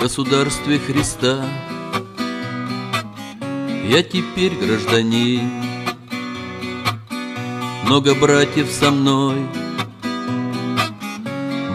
[0.00, 1.44] государстве Христа.
[3.84, 5.50] Я теперь гражданин.
[7.84, 9.36] Много братьев со мной.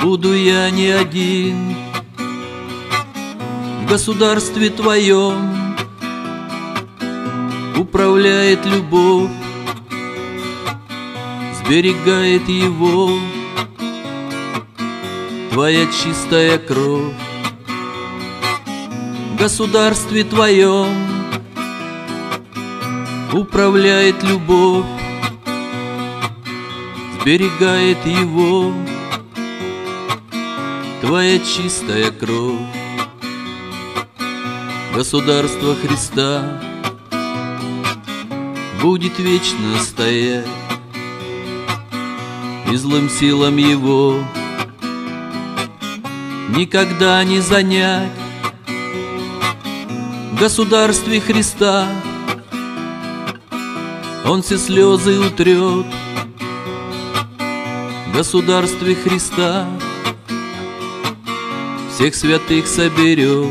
[0.02, 1.76] Буду я не один
[3.84, 5.76] В государстве твоем.
[7.78, 9.30] Управляет любовь
[11.60, 13.20] Сберегает его.
[15.52, 17.25] Твоя чистая кровь
[19.46, 20.88] государстве твоем.
[23.32, 24.88] Управляет любовь
[27.14, 28.74] Сберегает его.
[31.02, 32.58] Твоя чистая кровь.
[34.96, 36.60] Государство Христа
[38.82, 40.48] Будет вечно стоять.
[42.72, 44.24] И злым силам его
[46.50, 48.25] Никогда не занять
[50.40, 51.88] государстве Христа.
[54.26, 55.86] Он все слезы утрет
[58.08, 59.66] В государстве Христа.
[61.94, 63.48] Всех святых соберет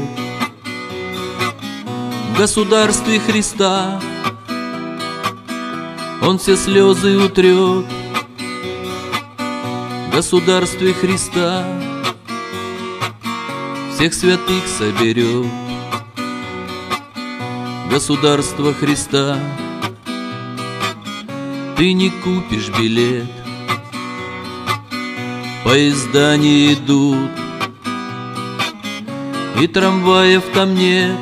[2.30, 3.98] В государстве Христа.
[6.20, 7.86] Он все слезы утрет
[10.08, 11.64] В государстве Христа.
[13.94, 15.63] Всех святых соберет
[17.90, 19.38] Государство Христа.
[21.76, 23.26] Ты не купишь билет.
[25.64, 27.30] Поезда не идут.
[29.60, 31.16] И трамваев там нет.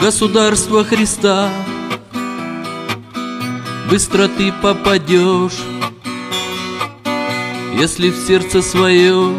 [0.00, 1.50] Государство Христа,
[3.88, 5.62] быстро ты попадешь,
[7.78, 9.34] если в сердце свое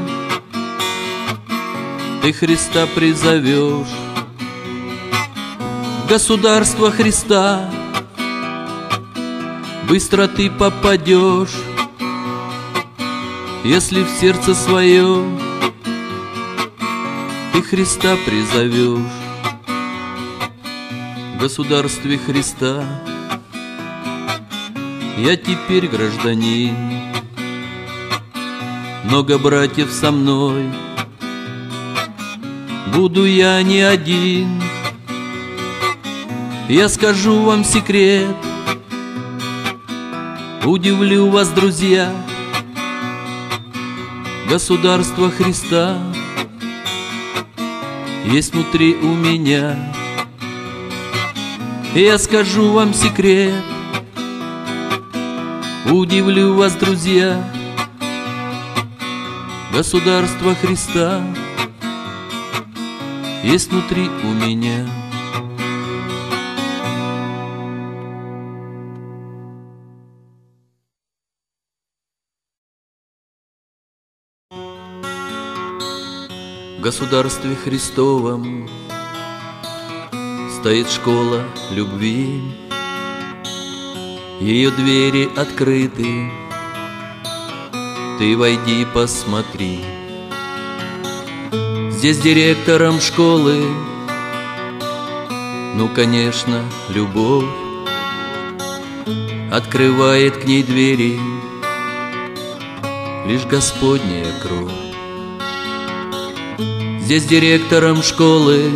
[2.23, 4.04] ты Христа призовешь.
[6.07, 7.67] Государство Христа,
[9.89, 11.55] быстро ты попадешь,
[13.63, 15.25] если в сердце свое
[17.53, 19.01] ты Христа призовешь.
[21.35, 22.83] В государстве Христа
[25.17, 26.75] Я теперь гражданин.
[29.05, 30.71] Много братьев со мной
[32.93, 34.64] Буду я не один
[36.67, 38.35] Я скажу вам секрет
[40.65, 42.11] Удивлю вас, друзья
[44.49, 45.97] Государство Христа
[48.25, 49.77] есть внутри у меня.
[51.93, 53.53] Я скажу вам секрет,
[55.89, 57.41] удивлю вас, друзья.
[59.71, 61.23] Государство Христа
[63.43, 65.04] есть внутри у меня.
[76.85, 78.69] Государстве Христовом.
[80.59, 81.41] Стоит школа
[81.71, 82.43] любви,
[84.39, 86.29] Ее двери открыты,
[88.19, 89.83] Ты войди, посмотри.
[91.89, 93.63] Здесь директором школы,
[95.77, 97.49] Ну, конечно, любовь.
[99.51, 101.19] Открывает к ней двери.
[103.25, 104.84] Лишь Господняя кровь.
[107.05, 108.71] Здесь директором школы.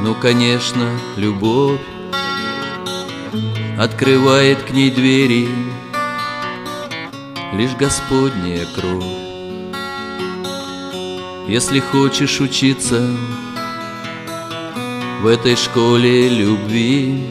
[0.00, 1.80] Ну, конечно, любовь
[3.76, 5.48] Открывает к ней двери.
[7.52, 9.02] Лишь Господняя кровь.
[11.48, 13.04] Если хочешь учиться
[15.22, 17.28] В этой школе любви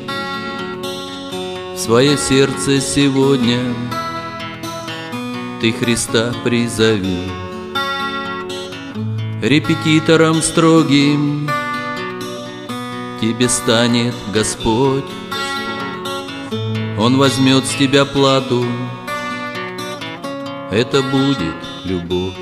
[1.78, 3.74] свое сердце сегодня
[5.62, 7.49] Ты Христа призови
[9.41, 11.50] репетитором строгим.
[13.21, 15.06] Тебе станет Господь.
[16.97, 18.65] Он возьмет с тебя плату.
[20.71, 21.56] Это будет
[21.86, 22.36] любовь.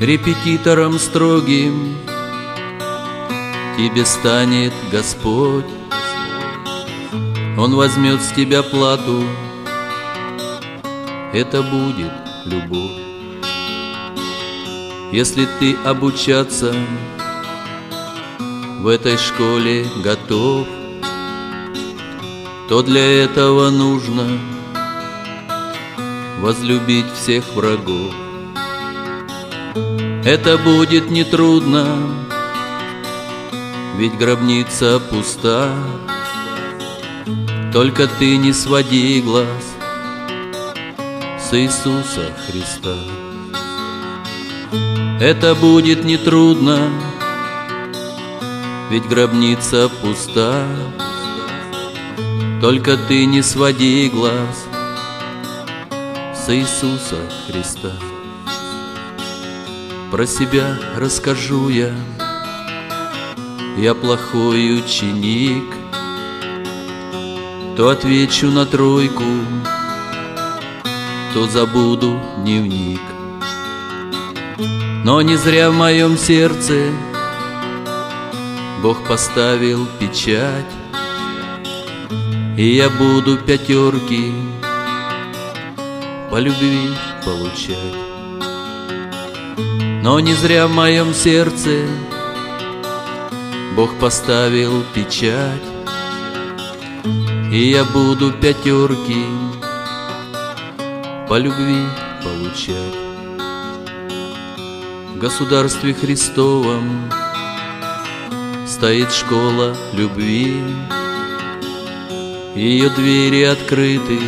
[0.00, 1.96] Репетитором строгим
[3.76, 5.64] Тебе станет Господь.
[7.58, 9.24] Он возьмет с тебя плату.
[11.32, 12.12] Это будет
[12.44, 13.03] любовь
[15.14, 16.74] если ты обучаться
[18.80, 20.66] в этой школе готов,
[22.68, 24.26] то для этого нужно
[26.40, 28.12] возлюбить всех врагов.
[30.24, 31.86] Это будет нетрудно,
[33.96, 35.72] ведь гробница пуста.
[37.72, 39.46] Только ты не своди глаз
[41.38, 43.23] с Иисуса Христа.
[45.26, 46.90] Это будет нетрудно,
[48.90, 50.66] ведь гробница пуста.
[52.60, 54.66] Только ты не своди глаз
[56.34, 57.16] с Иисуса
[57.46, 57.92] Христа.
[60.10, 61.94] Про себя расскажу я,
[63.78, 65.74] я плохой ученик,
[67.78, 69.24] То отвечу на тройку,
[71.32, 73.13] то забуду дневник.
[75.04, 76.90] Но не зря в моем сердце
[78.82, 80.72] Бог поставил печать,
[82.56, 84.32] И я буду пятерки
[86.30, 86.88] по любви
[87.22, 87.94] получать.
[90.02, 91.86] Но не зря в моем сердце
[93.76, 95.68] Бог поставил печать,
[97.52, 99.26] И я буду пятерки
[101.28, 101.84] по любви
[102.22, 103.03] получать.
[105.24, 107.10] Государстве Христовом.
[108.66, 110.62] Стоит школа любви,
[112.54, 114.18] Ее двери открыты,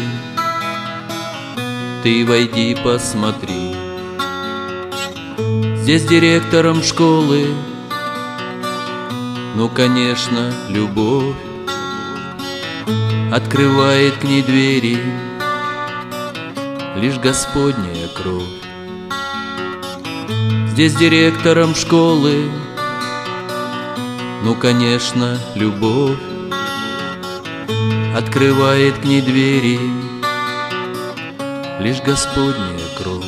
[2.03, 3.77] Ты войди, посмотри.
[5.77, 7.47] Здесь директором школы,
[9.55, 11.37] Ну, конечно, любовь.
[13.31, 14.99] Открывает к ней двери.
[16.97, 18.66] Лишь Господняя кровь.
[20.77, 22.51] Здесь директором школы
[24.45, 26.19] Ну, конечно, любовь
[28.15, 29.81] Открывает к ней двери
[31.81, 33.25] Лишь Господняя кровь.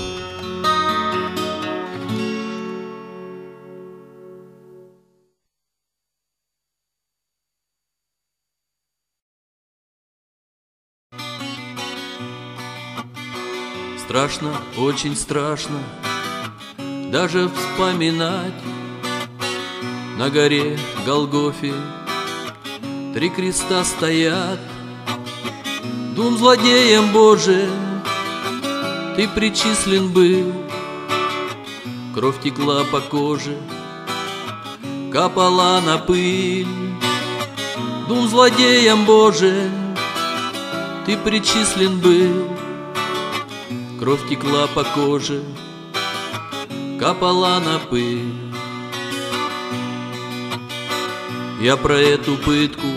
[14.05, 15.79] Страшно, очень страшно
[17.11, 18.53] Даже вспоминать.
[20.19, 21.73] На горе Голгофе
[23.15, 24.61] Три креста стоят.
[26.15, 28.03] Двум злодеям Божиим
[29.17, 30.53] Ты причислен был.
[32.15, 33.57] Кровь текла по коже
[35.11, 36.67] Капала на пыль.
[38.07, 39.97] Двум злодеям Божиим
[41.07, 42.49] Ты причислен был.
[43.99, 45.43] Кровь текла по коже,
[46.99, 48.35] капала на пыль.
[51.61, 52.89] Я про эту пытку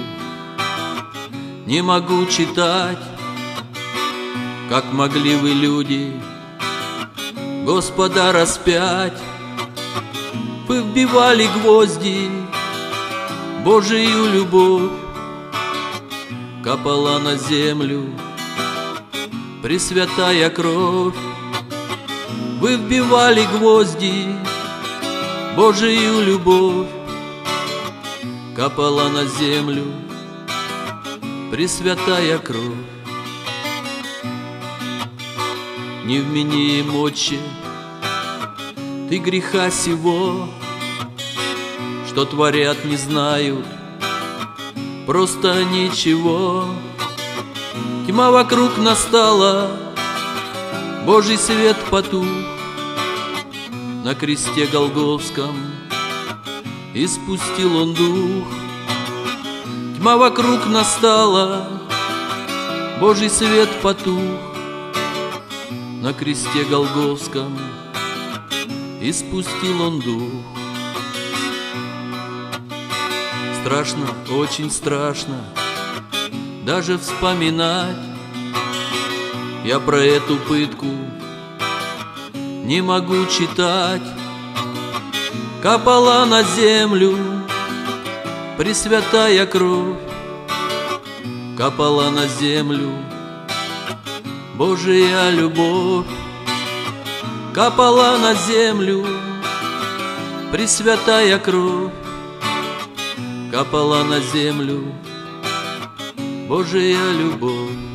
[1.66, 2.98] не могу читать,
[4.70, 6.14] Как могли вы, люди,
[7.66, 9.18] Господа распять.
[10.68, 12.30] Вы вбивали гвозди,
[13.64, 14.92] Божию любовь,
[16.64, 18.06] Капала на землю,
[19.62, 21.31] Пресвятая кровь,
[22.62, 24.28] вы вбивали гвозди,
[25.56, 26.88] Божию любовь
[28.56, 29.86] капала на землю,
[31.50, 32.86] Пресвятая кровь.
[36.06, 37.40] Не вмени им, Отче,
[39.10, 40.48] ты греха сего,
[42.08, 43.66] Что творят, не знают,
[45.08, 46.66] просто ничего.
[48.08, 49.72] Тьма вокруг настала,
[51.08, 52.51] Божий свет потух
[54.04, 55.56] На кресте Голговском
[56.96, 58.48] И спустил он дух.
[59.96, 61.68] Тьма вокруг настала,
[63.00, 64.40] Божий свет потух
[66.02, 67.56] На кресте Голговском
[69.00, 70.32] И спустил он дух.
[73.62, 75.46] Страшно, очень страшно,
[76.66, 77.96] даже вспоминать
[79.64, 80.88] Я про эту пытку
[82.64, 84.02] не могу читать.
[85.62, 87.18] Капала на землю
[88.58, 89.98] Пресвятая кровь.
[91.58, 92.92] Капала на землю
[94.56, 96.06] Божия любовь.
[97.54, 99.06] Капала на землю
[100.52, 101.92] Пресвятая кровь.
[103.52, 104.84] Капала на землю
[106.48, 107.91] Божия любовь.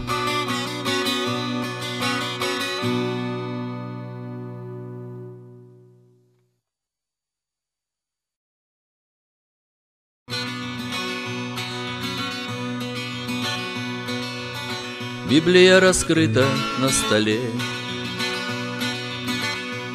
[15.37, 16.47] Библия раскрыта
[16.78, 17.38] на столе,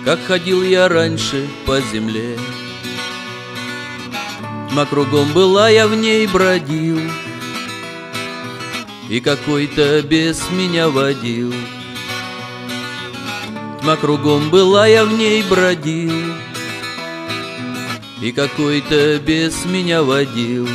[0.05, 2.37] Как ходил я раньше по земле.
[4.69, 6.99] Тьма кругом была, я в ней бродил.
[9.09, 11.51] И какой-то бес меня водил.
[13.81, 16.35] Тьма кругом была, я в ней бродил.
[18.21, 20.69] И какой-то бес меня водил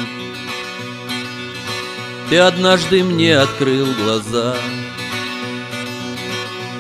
[2.29, 4.57] Ты однажды мне открыл глаза.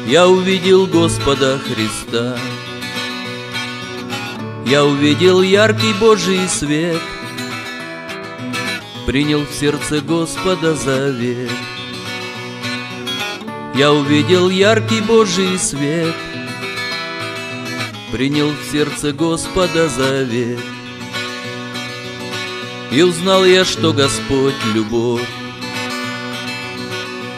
[0.06, 2.36] Я увидел Господа Христа.
[4.66, 7.00] Я увидел яркий Божий свет.
[9.06, 11.50] Принял в сердце Господа завет.
[13.76, 16.14] Я увидел яркий Божий свет,
[18.10, 20.60] Принял в сердце Господа завет.
[22.90, 25.28] И узнал я, что Господь— любовь,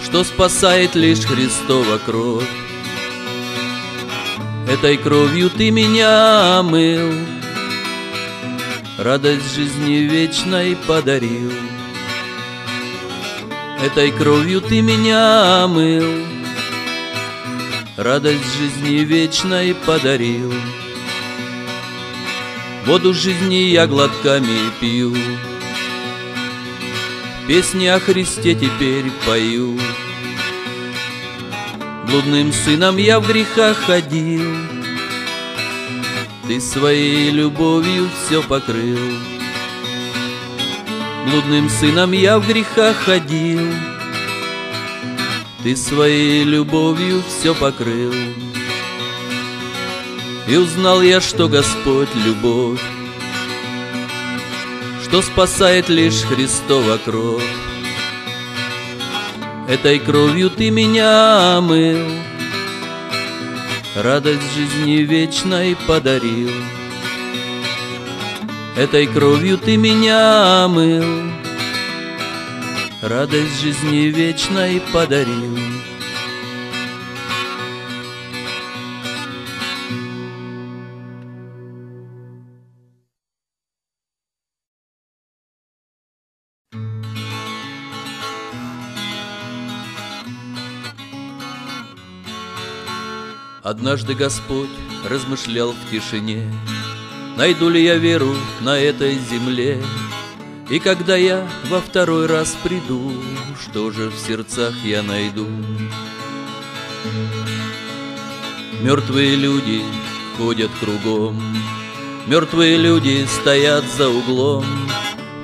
[0.09, 2.49] Что спасает лишь Христова кровь.
[4.67, 7.12] Этой кровью ты меня омыл,
[8.97, 11.53] Радость жизни вечной подарил.
[13.85, 16.25] Этой кровью ты меня омыл,
[17.99, 20.55] Радость жизни вечной подарил.
[22.87, 25.15] Воду жизни я глотками пью,
[27.49, 29.81] Песни о Христе теперь пою.
[32.07, 34.43] Блудным сыном я в грехах ходил,
[36.47, 38.99] Ты своей любовью все покрыл.
[41.25, 43.67] Блудным сыном я в грехах ходил,
[45.62, 48.12] Ты своей любовью все покрыл.
[50.47, 52.83] И узнал я, что Господь— любовь,
[55.09, 57.43] Что спасает лишь Христова кровь.
[59.67, 62.11] Этой кровью ты меня омыл,
[63.97, 66.50] Радость жизни вечной подарил.
[68.77, 71.33] Этой кровью ты меня омыл,
[73.00, 75.59] Радость жизни вечной подарил.
[93.68, 94.70] Однажды Господь
[95.10, 96.50] размышлял в тишине,
[97.37, 99.78] Найду ли я веру на этой земле?
[100.70, 103.12] И когда я во второй раз приду,
[103.60, 105.46] Что же в сердцах я найду?
[108.80, 109.82] Мертвые люди
[110.38, 111.38] ходят кругом,
[112.26, 114.64] Мертвые люди стоят за углом,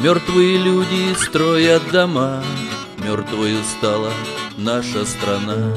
[0.00, 2.42] Мертвые люди строят дома,
[3.04, 4.10] Мертвою стала
[4.56, 5.76] наша страна.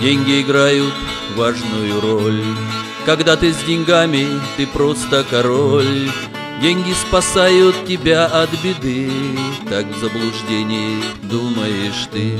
[0.00, 0.92] Деньги играют
[1.36, 2.44] важную роль.
[3.06, 4.26] Когда ты с деньгами,
[4.56, 6.10] ты просто король.
[6.60, 9.10] Деньги спасают тебя от беды.
[9.70, 12.38] Так в заблуждении думаешь ты.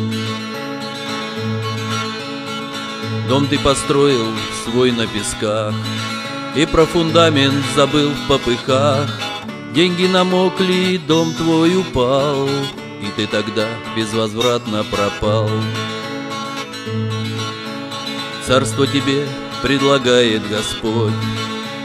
[3.28, 4.26] Дом ты построил
[4.64, 5.74] свой на песках
[6.54, 9.10] И про фундамент забыл в попыхах.
[9.74, 15.50] Деньги намокли, дом твой упал И ты тогда безвозвратно пропал
[18.46, 19.26] Царство тебе
[19.60, 21.12] предлагает Господь.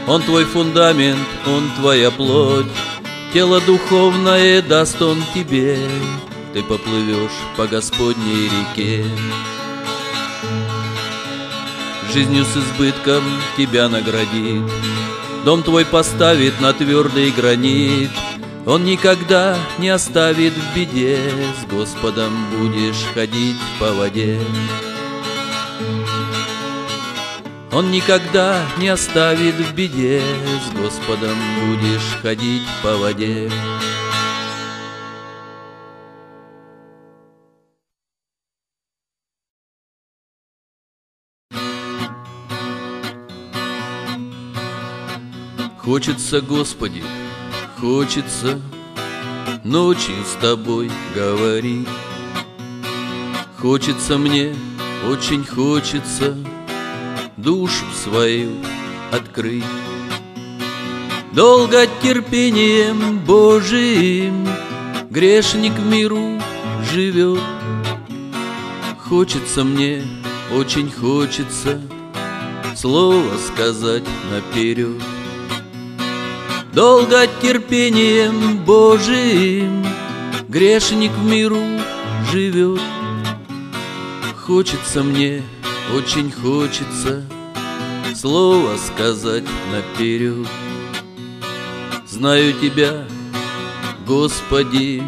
[0.06, 2.66] Он твой фундамент, он твоя плоть.
[3.32, 5.76] Тело духовное даст он тебе,
[6.52, 9.04] Ты поплывешь по Господней реке.
[12.12, 13.24] Жизнью с избытком
[13.56, 14.70] тебя наградит,
[15.44, 18.10] Дом твой поставит на твердый гранит,
[18.66, 21.18] Он никогда не оставит в беде,
[21.60, 24.38] С Господом будешь ходить по воде.
[27.72, 33.50] Он никогда не оставит в беде, С Господом будешь ходить по воде.
[45.78, 47.02] Хочется, Господи,
[47.80, 48.60] хочется
[49.64, 51.88] Ночью с Тобой говорить
[53.58, 54.54] Хочется мне,
[55.08, 56.36] очень хочется
[57.42, 58.50] душу свою
[59.10, 59.64] открыть.
[61.32, 64.46] Долго терпением Божиим
[65.10, 66.40] грешник в миру
[66.92, 67.40] живет.
[68.98, 70.02] Хочется мне,
[70.54, 71.80] очень хочется
[72.76, 75.02] слово сказать наперед.
[76.72, 79.84] Долго терпением Божиим
[80.48, 81.62] грешник в миру
[82.30, 82.80] живет.
[84.36, 85.42] Хочется мне,
[85.94, 87.22] очень хочется
[88.14, 90.46] Слово сказать наперед
[92.06, 93.06] Знаю тебя,
[94.06, 95.02] Господи,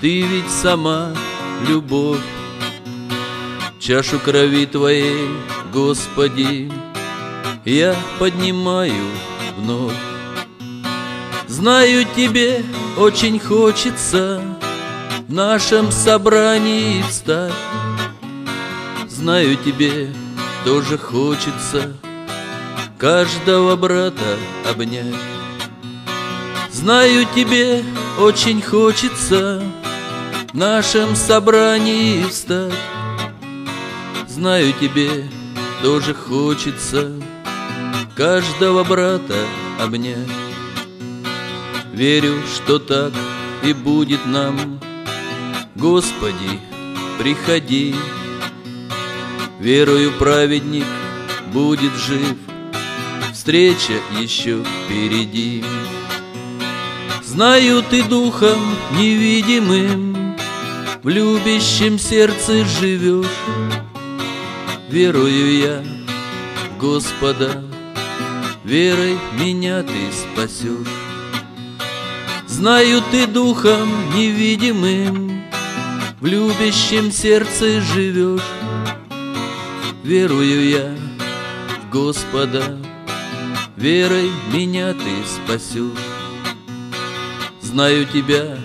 [0.00, 1.10] Ты ведь сама
[1.68, 2.20] любовь.
[3.80, 5.28] Чашу крови Твоей,
[5.72, 6.70] Господи,
[7.64, 9.06] Я поднимаю
[9.56, 9.92] вновь.
[11.48, 12.62] Знаю тебе
[12.96, 14.40] очень хочется
[15.26, 17.52] В нашем собрании встать.
[19.08, 20.10] Знаю тебе
[20.64, 21.94] тоже хочется
[23.04, 25.14] Каждого брата обнять
[26.72, 27.84] Знаю тебе
[28.18, 29.62] очень хочется
[30.50, 32.72] В нашем собрании встать
[34.26, 35.28] Знаю тебе
[35.82, 37.12] тоже хочется
[38.16, 39.36] Каждого брата
[39.78, 40.16] обнять
[41.92, 43.12] Верю, что так
[43.62, 44.80] и будет нам.
[45.74, 46.58] Господи,
[47.18, 47.94] приходи.
[49.60, 50.86] Верую, праведник
[51.52, 52.38] будет жив,
[53.44, 55.62] Встреча еще впереди.
[57.22, 58.58] Знаю, ты духом
[58.92, 60.34] невидимым
[61.02, 63.26] В любящем сердце живешь.
[64.88, 65.84] Верую я
[66.80, 67.62] Господа,
[68.64, 70.88] Верой меня ты спасешь.
[72.46, 75.44] Знаю, ты духом невидимым
[76.18, 78.40] В любящем сердце живешь.
[80.02, 80.94] Верую я
[81.82, 82.78] в Господа,
[83.84, 86.06] Верой меня ты спасешь.
[87.60, 88.56] Знаю тебя,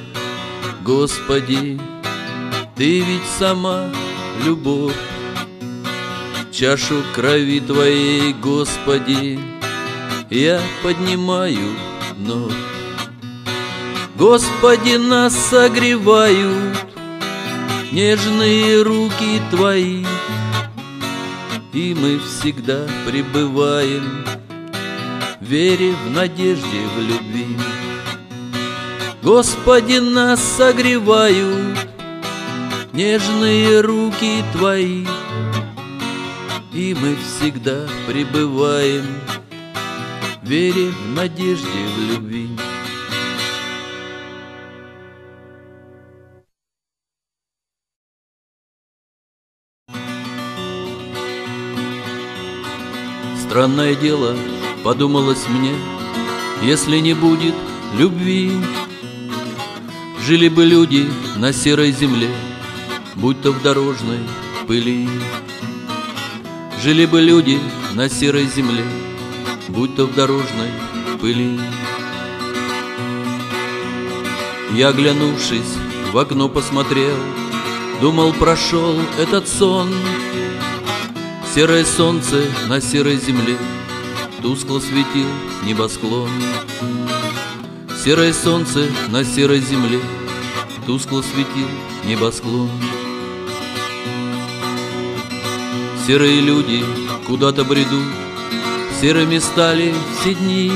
[0.85, 1.77] Господи,
[2.77, 3.89] Ты ведь сама
[4.45, 4.95] любовь.
[6.53, 9.37] Чашу крови Твоей, Господи,
[10.29, 11.75] Я поднимаю
[12.15, 12.53] вновь.
[14.15, 16.77] Господи, нас согревают
[17.91, 20.05] Нежные руки Твои,
[21.73, 24.28] И мы всегда пребываем
[25.49, 27.57] вере, в надежде, в любви.
[29.23, 31.77] Господи, нас согревают
[32.93, 35.05] Нежные руки Твои,
[36.71, 39.05] И мы всегда пребываем
[40.43, 42.49] В вере, в надежде, в любви.
[53.47, 54.35] Странное дело,
[54.83, 55.73] подумалось мне,
[56.61, 57.55] Если не будет
[57.97, 58.51] любви,
[60.25, 62.29] Жили бы люди на серой земле,
[63.15, 64.19] Будь то в дорожной
[64.67, 65.07] пыли.
[66.83, 67.59] Жили бы люди
[67.93, 68.85] на серой земле,
[69.67, 70.69] Будь то в дорожной
[71.19, 71.59] пыли.
[74.73, 75.75] Я, глянувшись,
[76.11, 77.17] в окно посмотрел,
[78.01, 79.89] Думал, прошел этот сон,
[81.53, 83.57] Серое солнце на серой земле
[84.41, 85.27] Тускло светил
[85.63, 86.29] небосклон.
[88.03, 89.99] Серое солнце на серой земле
[90.85, 91.67] Тускло светил
[92.05, 92.69] небосклон.
[96.07, 96.83] Серые люди
[97.27, 98.05] куда-то бредут
[99.01, 100.71] Серыми стали все дни.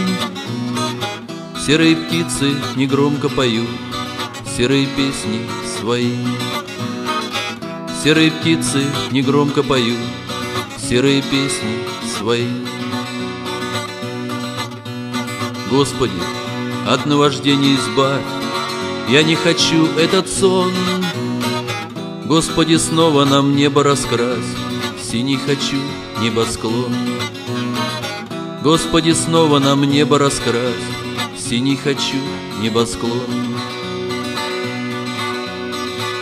[1.65, 3.69] Серые птицы негромко поют
[4.58, 5.47] Серые песни
[5.80, 6.15] свои.
[8.04, 9.99] Серые птицы негромко поют
[10.78, 11.80] серые песни
[12.17, 12.72] свои.
[15.73, 16.13] Господи,
[16.88, 18.21] от наваждения избавь,
[19.09, 20.71] я не хочу этот сон.
[22.25, 24.53] Господи, снова нам небо раскрась,
[25.01, 25.77] синий хочу
[26.21, 26.93] небосклон.
[28.62, 30.75] Господи, снова нам небо раскрась,
[31.36, 32.21] синий хочу
[32.62, 33.55] небосклон.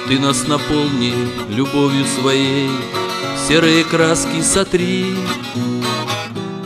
[0.08, 1.14] Ты нас наполни
[1.50, 2.70] любовью своей,
[3.50, 5.06] серые краски сотри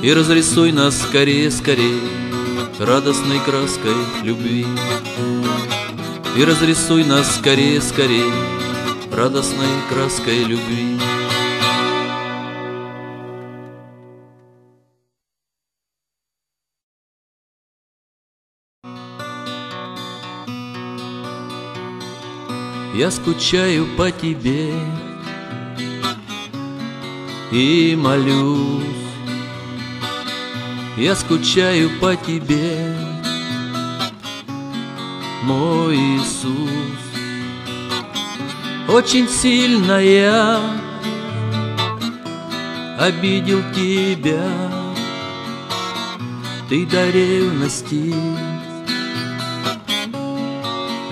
[0.04, 2.25] И разрисуй нас скорее, скорее
[2.80, 4.66] Радостной краской любви
[6.36, 8.34] И разрисуй нас скорее, скорее
[9.12, 11.00] Радостной краской любви
[22.94, 24.72] Я скучаю по тебе,
[27.52, 29.05] и молюсь.
[30.98, 32.96] Я скучаю по тебе,
[35.44, 36.56] мой Иисус.
[38.88, 40.62] Очень сильно я
[42.98, 44.50] обидел тебя,
[46.70, 48.16] ты до ревности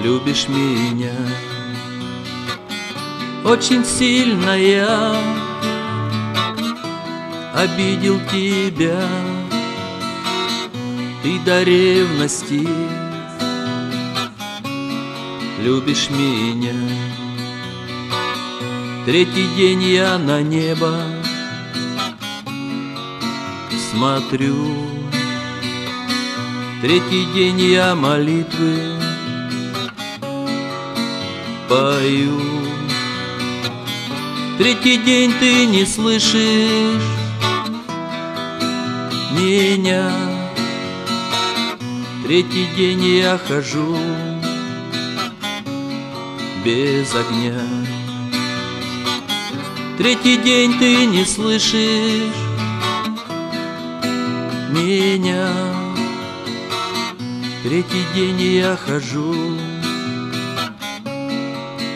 [0.01, 1.11] любишь меня.
[3.43, 5.13] Очень сильно я
[7.53, 9.32] обидел тебя
[11.23, 12.67] Ты до ревности
[15.61, 16.73] любишь меня.
[19.05, 20.93] Третий день я на небо
[23.89, 24.67] смотрю.
[26.81, 28.99] Третий день я молитвы
[31.69, 32.41] пою.
[34.57, 36.99] Третий день ты не слышишь
[39.31, 40.32] меня
[42.23, 43.97] Третий день я хожу
[46.63, 47.59] без огня.
[49.97, 52.33] Третий день ты не слышишь
[54.69, 55.49] меня.
[57.61, 59.35] Третий день я хожу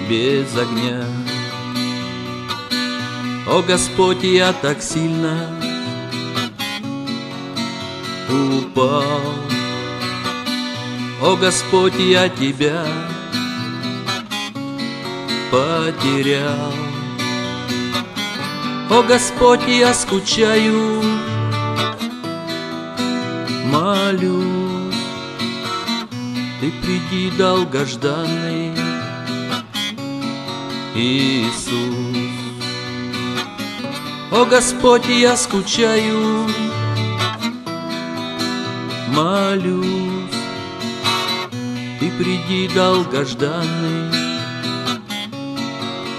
[0.10, 1.06] без огня.
[3.48, 5.58] О Господь, я так сильно
[8.30, 9.47] упал
[11.20, 12.86] О Господь, я Тебя
[15.50, 16.74] потерял.
[18.92, 21.02] О Господь, я скучаю,
[23.66, 24.44] молю.
[26.62, 28.74] Ты приди, долгожданный
[30.94, 32.28] Иисус.
[34.32, 36.48] О Господь, я скучаю,
[39.08, 40.17] молюсь Ты
[42.18, 44.12] приди, долгожданный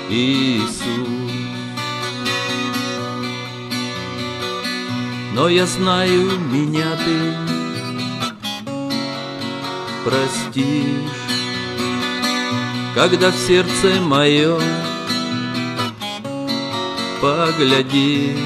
[0.09, 0.79] Иисус.
[5.35, 7.35] Но я знаю, меня ты
[10.05, 11.29] простишь
[12.95, 14.61] Когда в сердце моем
[17.21, 18.37] поглядишь.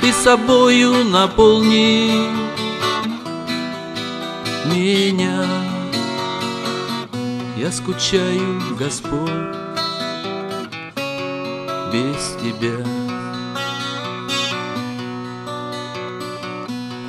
[0.00, 2.43] Ты собою наполни
[4.74, 5.46] меня.
[7.56, 9.30] Я скучаю, Господь,
[11.92, 12.84] без Тебя.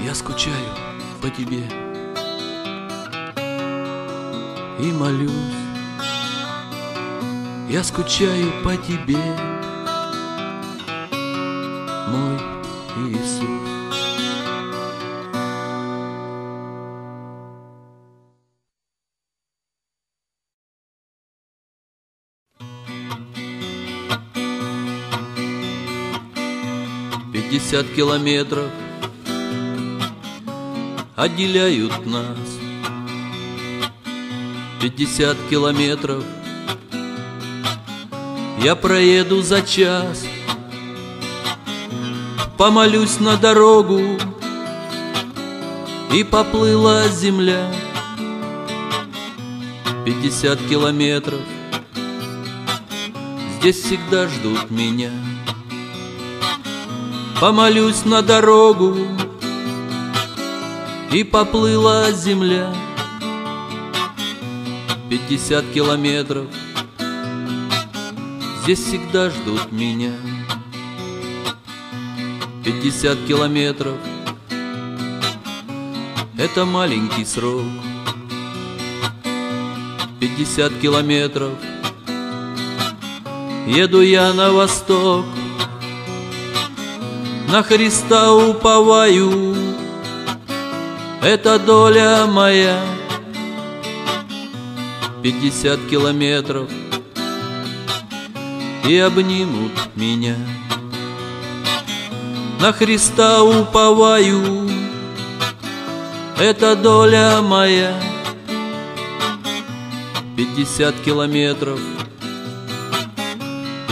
[0.03, 0.53] Я скучаю
[1.21, 1.67] по Тебе
[4.79, 5.31] и молюсь.
[7.67, 9.54] Я скучаю по Тебе,
[27.75, 28.71] 50 километров
[31.17, 32.37] Отделяют нас.
[34.81, 36.23] 50 километров.
[38.63, 40.23] Я проеду за час
[42.57, 44.17] Помолюсь на дорогу
[46.13, 47.69] И поплыла земля.
[50.05, 51.41] 50 километров.
[53.59, 55.11] Здесь всегда ждут меня.
[57.45, 58.97] Помолюсь на дорогу
[61.11, 62.73] И поплыла земля.
[65.07, 66.47] Пятьдесят километров
[68.63, 70.13] Здесь всегда ждут меня.
[72.63, 73.97] Пятьдесят километров
[76.39, 77.61] Это маленький срок.
[80.19, 81.53] Пятьдесят километров
[83.67, 85.25] Еду я на восток
[87.55, 89.55] На Христа уповаю.
[91.21, 92.77] Это доля моя.
[95.23, 96.69] Пятьдесят километров
[98.85, 100.35] И обнимут меня.
[102.59, 104.69] На Христа уповаю.
[106.37, 107.97] Это доля моя.
[110.35, 111.79] Пятьдесят километров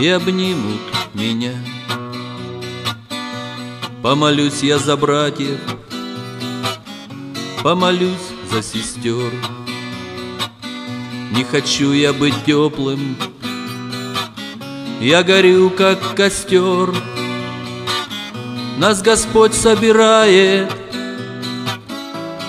[0.02, 0.82] И обнимут
[1.14, 1.54] меня
[4.04, 5.62] Помолюсь я за братьев
[7.64, 9.32] Помолюсь за сестер.
[11.32, 13.16] Не хочу я быть теплым
[15.00, 16.94] Я горю, как костер.
[18.78, 20.70] Нас Господь собирает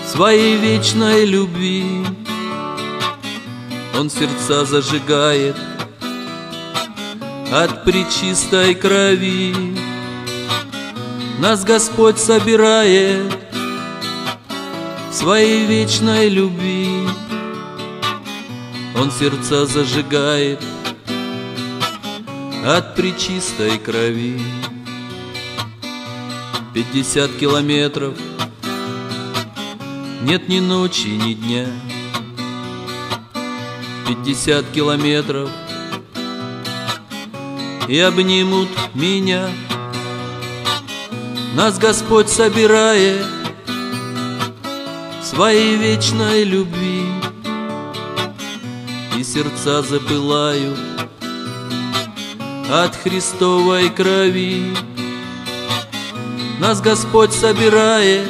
[0.09, 2.05] Своей вечной любви.
[3.97, 5.55] Он сердца зажигает
[7.53, 9.84] От причистой крови
[11.39, 13.33] Нас Господь собирает
[15.11, 17.09] в Своей вечной любви.
[18.97, 20.63] Он сердца зажигает
[22.65, 24.41] От причистой крови.
[26.73, 28.15] Пятьдесят километров.
[30.23, 31.67] Нет ни ночи, ни дня.
[34.09, 35.51] Пятьдесят километров.
[37.89, 39.51] И обнимут меня
[41.55, 43.25] Нас Господь собирает
[45.23, 47.05] Своей вечной любви.
[49.17, 50.77] И сердца запылают
[52.69, 54.77] От Христовой крови.
[56.59, 58.29] Нас Господь собирает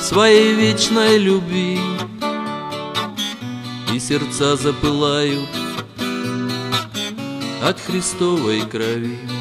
[0.00, 1.78] Своей вечной любви.
[3.94, 5.48] И сердца запылают
[7.62, 9.39] От Христовой крови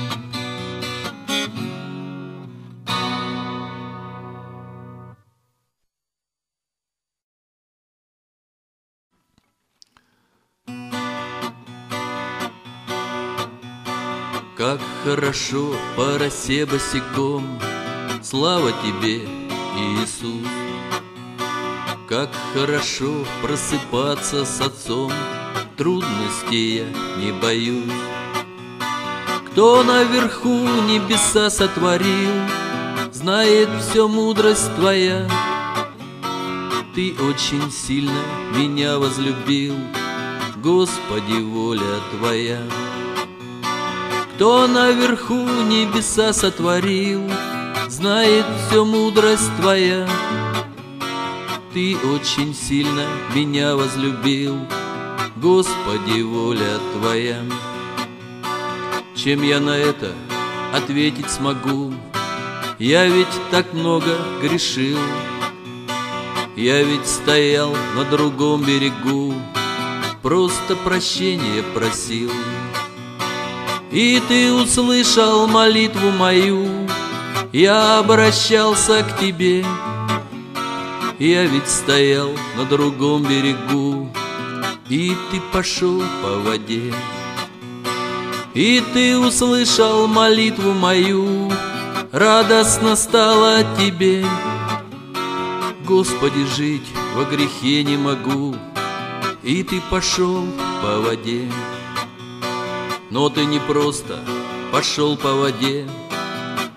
[15.10, 17.60] хорошо по росе босиком,
[18.22, 19.28] Слава тебе,
[19.76, 20.48] Иисус!
[22.08, 25.12] Как хорошо просыпаться с отцом,
[25.78, 26.86] Трудностей я
[27.17, 27.91] не боюсь.
[29.48, 32.36] Кто наверху небеса сотворил,
[33.12, 35.28] Знает все мудрость твоя.
[36.93, 38.22] Ты очень сильно
[38.56, 39.76] меня возлюбил,
[40.62, 42.62] Господи, воля твоя.
[44.39, 47.30] Кто наверху небеса сотворил,
[47.89, 50.08] Знает все мудрость твоя.
[51.73, 53.04] Ты очень сильно
[53.36, 54.58] меня возлюбил,
[55.36, 57.41] Господи, воля твоя.
[59.13, 60.13] Чем я на это
[60.73, 61.93] ответить смогу?
[62.78, 64.99] Я ведь так много грешил,
[66.56, 69.34] Я ведь стоял на другом берегу,
[70.21, 72.32] Просто прощения просил.
[73.91, 76.67] И ты услышал молитву мою,
[77.52, 79.65] Я обращался к тебе.
[81.17, 84.08] Я ведь стоял на другом берегу,
[84.89, 86.93] И ты пошел по воде.
[88.54, 91.52] И ты услышал молитву мою,
[92.12, 94.23] Радостно стало тебе.
[95.84, 98.56] Господи, жить во грехе не могу,
[99.41, 100.45] И ты пошел
[100.84, 101.49] по воде.
[103.10, 104.19] Но ты не просто
[104.72, 105.88] пошел по воде,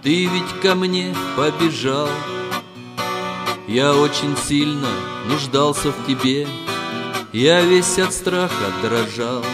[0.03, 2.09] Ты ведь ко мне побежал.
[3.69, 4.89] Я очень сильно
[5.29, 6.49] нуждался в тебе,
[7.33, 9.45] Я весь от страха дрожал.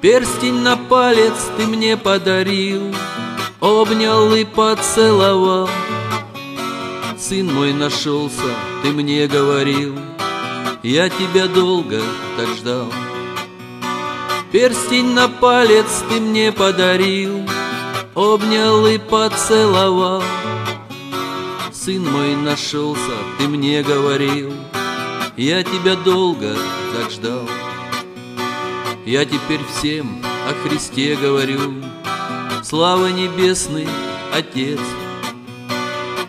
[0.00, 2.94] Перстень на палец ты мне подарил,
[3.60, 5.68] Обнял и поцеловал.
[7.18, 9.94] Сын мой нашелся, ты мне говорил,
[10.82, 12.00] Я тебя долго
[12.36, 12.90] так ждал.
[14.50, 17.46] Перстень на палец ты мне подарил,
[18.14, 20.22] Обнял и поцеловал.
[21.70, 24.54] Сын мой нашелся, ты мне говорил,
[25.36, 26.56] Я тебя долго
[26.94, 27.46] так ждал.
[29.04, 31.84] Я теперь всем о Христе говорю,
[32.64, 33.86] Слава небесный
[34.32, 34.80] Отец,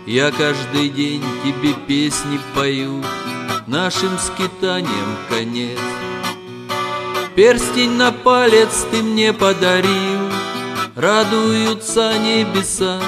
[0.05, 3.01] Я каждый день тебе песни пою,
[3.65, 5.79] Нашим скитанием конец.
[7.39, 10.29] Перстень на палец ты мне подарил,
[10.97, 12.99] Радуются небеса.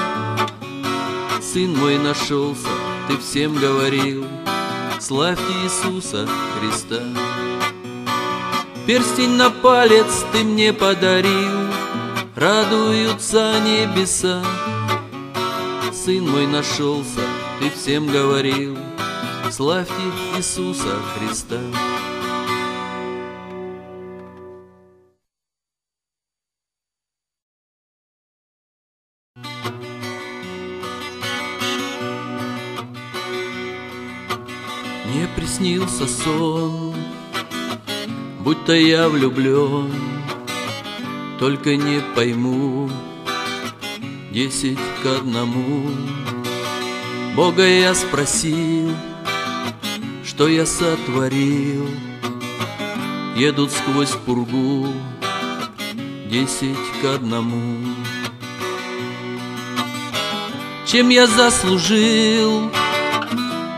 [1.41, 2.69] Сын мой нашелся,
[3.09, 4.25] ты всем говорил,
[5.01, 7.03] Славьте Иисуса Христа.
[8.87, 11.67] Перстень на палец ты мне подарил,
[12.33, 14.41] Радуются небеса.
[15.91, 17.19] Сын мой нашелся,
[17.59, 18.77] ты всем говорил,
[19.51, 19.93] Славьте
[20.37, 21.59] Иисуса Христа.
[36.01, 36.95] Приснился сон,
[38.39, 39.91] будто я влюблен,
[41.39, 42.89] Только не пойму,
[44.31, 45.89] десять к одному.
[47.35, 48.91] Бога я спросил,
[50.23, 51.87] что я сотворил,
[53.35, 54.87] Едут сквозь пургу,
[56.29, 57.77] десять к одному.
[60.85, 62.69] Чем я заслужил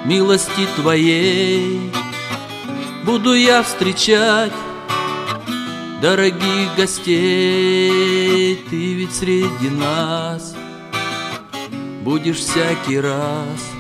[0.05, 1.92] милости Твоей
[3.05, 4.53] Буду я встречать
[6.01, 8.55] дорогих гостей.
[8.69, 10.55] Ты ведь среди нас
[12.01, 13.71] будешь всякий раз.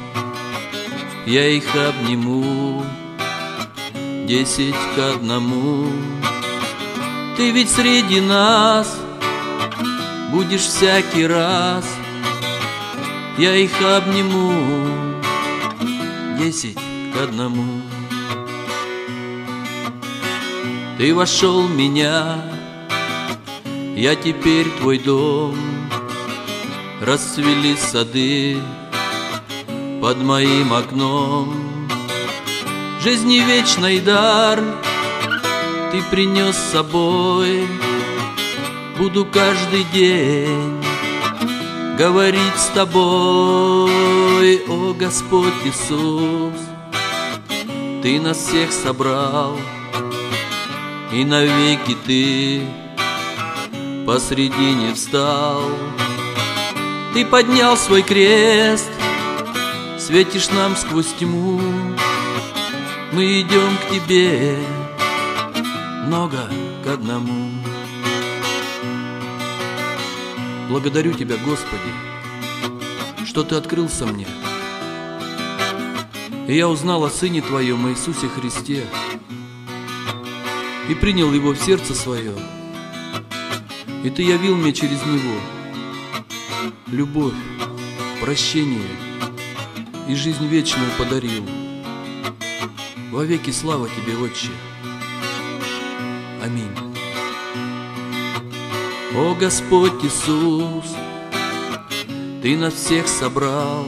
[1.25, 2.83] Я их обниму
[4.27, 5.87] десять к одному.
[7.37, 8.97] Ты ведь среди нас
[10.31, 11.85] будешь всякий раз.
[13.37, 14.53] Я их обниму
[16.37, 16.77] Десять
[17.13, 17.81] к одному
[20.97, 22.41] Ты вошел в меня,
[23.95, 25.57] я теперь твой дом.
[27.01, 28.57] Расцвели сады
[30.01, 31.53] под моим окном.
[33.01, 34.61] Жизни вечный дар
[35.91, 37.67] ты принес с собой.
[38.97, 40.83] Буду каждый день
[41.97, 46.53] говорить с тобой, о Господь Иисус.
[48.01, 49.57] Ты нас всех собрал,
[51.13, 52.61] и навеки ты
[54.05, 55.69] посредине встал.
[57.13, 58.89] Ты поднял свой крест,
[59.99, 61.61] светишь нам сквозь тьму.
[63.11, 64.57] Мы идем к тебе,
[66.07, 66.49] много
[66.83, 67.51] к одному.
[70.69, 71.91] Благодарю Тебя, Господи,
[73.27, 74.25] что Ты открылся мне.
[76.47, 78.83] И я узнал о Сыне Твоем, Иисусе Христе,
[80.93, 82.35] и принял Его в сердце свое.
[84.03, 85.39] И Ты явил мне через Него
[86.87, 87.33] любовь,
[88.21, 88.95] прощение
[90.07, 91.43] и жизнь вечную подарил.
[93.11, 94.49] Во веки слава Тебе, Отче.
[96.43, 96.69] Аминь.
[99.15, 100.95] О Господь Иисус,
[102.43, 103.87] Ты нас всех собрал,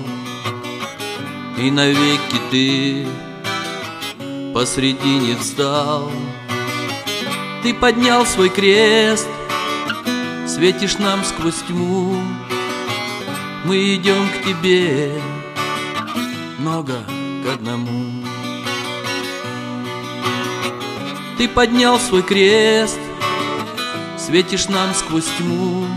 [1.59, 3.07] И навеки Ты
[4.55, 6.11] посредине встал.
[7.65, 9.28] Ты поднял свой крест,
[10.47, 12.15] Светишь нам сквозь тьму,
[13.63, 15.19] Мы идем к Тебе,
[16.60, 16.93] много
[17.43, 18.23] к одному.
[21.39, 22.99] Ты поднял свой крест,
[24.19, 25.88] Светишь нам сквозь тьму,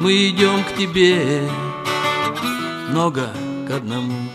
[0.00, 1.46] Мы идем к тебе,
[2.88, 3.34] много
[3.68, 4.31] к одному.